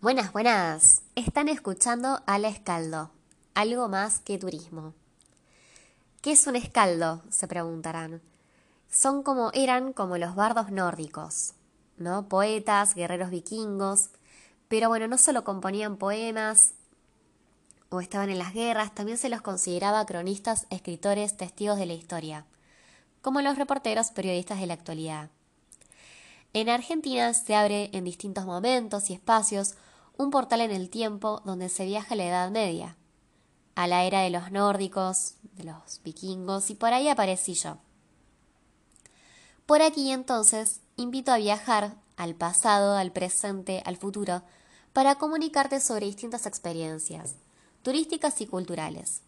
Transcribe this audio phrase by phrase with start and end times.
[0.00, 1.02] Buenas, buenas.
[1.16, 3.10] Están escuchando al escaldo,
[3.54, 4.94] algo más que turismo.
[6.22, 7.24] ¿Qué es un escaldo?
[7.30, 8.22] se preguntarán.
[8.88, 11.54] Son como eran como los bardos nórdicos,
[11.96, 12.28] ¿no?
[12.28, 14.10] Poetas, guerreros vikingos,
[14.68, 16.74] pero bueno, no solo componían poemas
[17.88, 22.46] o estaban en las guerras, también se los consideraba cronistas, escritores, testigos de la historia,
[23.20, 25.30] como los reporteros, periodistas de la actualidad.
[26.52, 29.74] En Argentina se abre en distintos momentos y espacios
[30.18, 32.96] un portal en el tiempo donde se viaja a la Edad Media,
[33.76, 37.78] a la era de los nórdicos, de los vikingos, y por ahí aparecí yo.
[39.64, 44.42] Por aquí entonces invito a viajar al pasado, al presente, al futuro,
[44.92, 47.36] para comunicarte sobre distintas experiencias,
[47.82, 49.22] turísticas y culturales,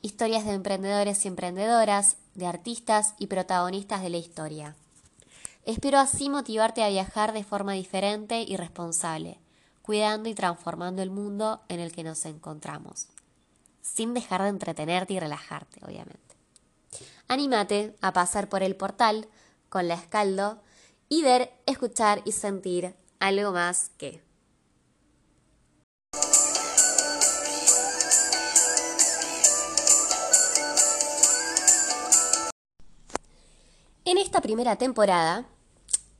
[0.00, 4.76] historias de emprendedores y emprendedoras, de artistas y protagonistas de la historia.
[5.64, 9.40] Espero así motivarte a viajar de forma diferente y responsable,
[9.86, 13.06] cuidando y transformando el mundo en el que nos encontramos,
[13.80, 16.34] sin dejar de entretenerte y relajarte, obviamente.
[17.28, 19.28] Anímate a pasar por el portal
[19.68, 20.60] con la escaldo
[21.08, 24.24] y ver, escuchar y sentir algo más que.
[34.04, 35.46] En esta primera temporada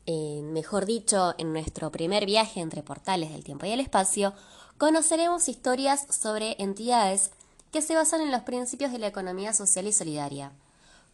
[0.06, 4.34] mejor dicho, en nuestro primer viaje entre portales del tiempo y el espacio,
[4.78, 7.30] conoceremos historias sobre entidades
[7.72, 10.52] que se basan en los principios de la economía social y solidaria,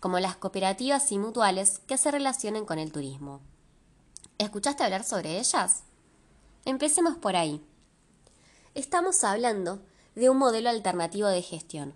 [0.01, 3.41] como las cooperativas y mutuales que se relacionan con el turismo.
[4.39, 5.85] ¿Escuchaste hablar sobre ellas?
[6.65, 7.65] Empecemos por ahí.
[8.75, 9.81] Estamos hablando
[10.15, 11.95] de un modelo alternativo de gestión,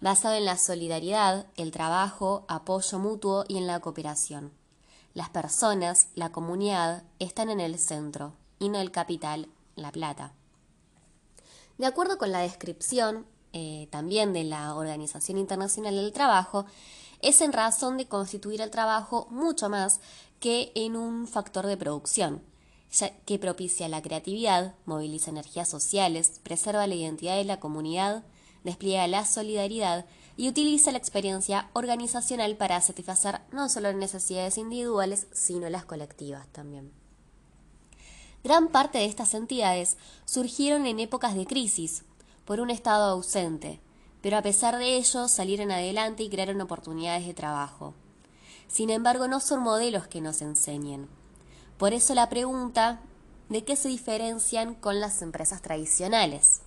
[0.00, 4.52] basado en la solidaridad, el trabajo, apoyo mutuo y en la cooperación.
[5.14, 10.32] Las personas, la comunidad, están en el centro y no el capital, la plata.
[11.78, 16.66] De acuerdo con la descripción eh, también de la Organización Internacional del Trabajo,
[17.22, 20.00] es en razón de constituir el trabajo mucho más
[20.40, 22.42] que en un factor de producción,
[22.92, 28.24] ya que propicia la creatividad, moviliza energías sociales, preserva la identidad de la comunidad,
[28.64, 30.06] despliega la solidaridad
[30.38, 36.46] y utiliza la experiencia organizacional para satisfacer no solo las necesidades individuales, sino las colectivas
[36.52, 36.92] también.
[38.44, 42.04] Gran parte de estas entidades surgieron en épocas de crisis,
[42.44, 43.80] por un Estado ausente,
[44.22, 47.94] pero a pesar de ello salieron adelante y crearon oportunidades de trabajo.
[48.68, 51.08] Sin embargo, no son modelos que nos enseñen.
[51.78, 53.00] Por eso la pregunta
[53.48, 56.60] de qué se diferencian con las empresas tradicionales.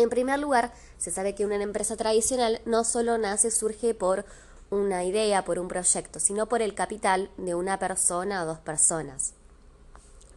[0.00, 4.24] En primer lugar, se sabe que una empresa tradicional no solo nace, surge por
[4.70, 9.34] una idea, por un proyecto, sino por el capital de una persona o dos personas,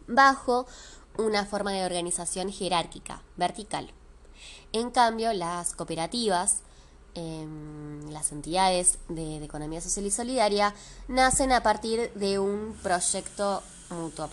[0.06, 0.66] bajo
[1.16, 3.90] una forma de organización jerárquica, vertical.
[4.72, 6.58] En cambio, las cooperativas,
[7.14, 10.74] em, las entidades de, de, economía social y solidaria,
[11.08, 14.28] nacen a partir de un proyecto mutuo.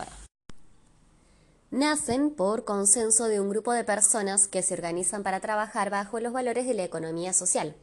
[1.71, 6.33] Nacen por consenso de un grupo de personas que se organizan para trabajar bajo los
[6.33, 7.77] valores de la economía social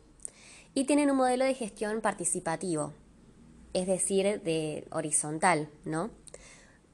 [0.75, 2.93] y tienen un modelo de gestión participativo,
[3.72, 6.10] es decir, de horizontal, ¿no?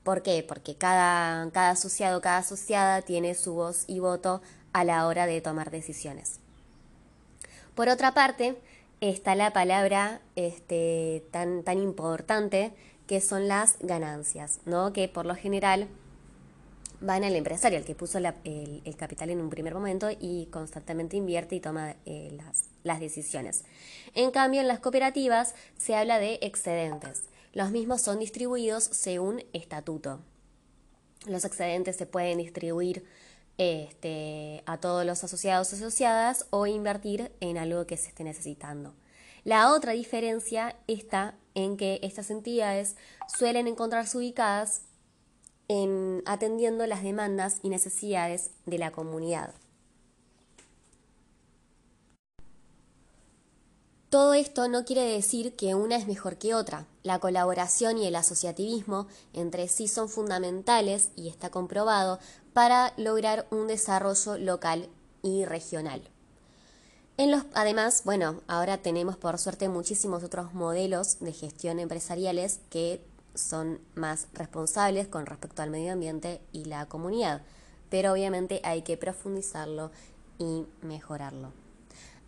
[0.04, 0.44] ¿Por qué?
[0.46, 4.40] Porque cada, cada asociado, cada asociada tiene su voz y voto
[4.72, 6.38] a la hora de tomar decisiones.
[7.74, 8.56] Por otra parte,
[9.00, 12.72] está la palabra este, tan, tan importante
[13.08, 14.92] que son las ganancias, ¿no?
[14.92, 15.88] Que por lo general
[17.00, 21.56] van al empresario, el que puso el, capital en un primer momento y constantemente invierte
[21.56, 23.64] y toma eh, las, las decisiones.
[24.14, 27.24] En cambio, en las cooperativas se habla de excedentes.
[27.52, 30.20] Los mismos son distribuidos según estatuto.
[31.26, 33.04] Los excedentes se pueden distribuir
[33.56, 38.94] este, a todos los asociados o asociadas o invertir en algo que se esté necesitando.
[39.44, 42.96] La otra diferencia está en que estas entidades
[43.28, 44.82] suelen encontrarse ubicadas
[45.68, 49.54] en atendiendo las demandas y necesidades de la comunidad.
[54.14, 56.86] Todo esto no quiere decir que una es mejor que otra.
[57.02, 62.20] La colaboración y el asociativismo entre sí son fundamentales y está comprobado
[62.52, 64.88] para lograr un desarrollo local
[65.24, 66.00] y regional.
[67.16, 73.80] En además, bueno, ahora tenemos por suerte muchísimos otros modelos de gestión empresariales que son
[73.94, 77.42] más responsables con respecto al medio ambiente y la comunidad,
[77.90, 79.90] pero obviamente hay que profundizarlo
[80.38, 81.52] y mejorarlo.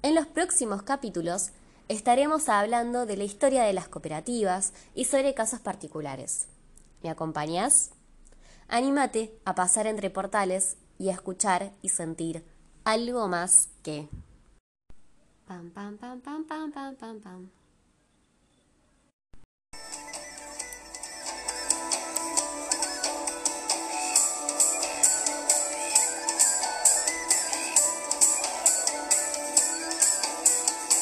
[0.02, 1.50] En los próximos capítulos
[1.88, 6.46] estaremos hablando de la historia de las cooperativas y sobre casos particulares.
[7.02, 7.90] ¿Me acompañas?
[8.68, 12.44] Anímate a pasar entre portales y a escuchar y sentir
[12.84, 14.08] algo más que...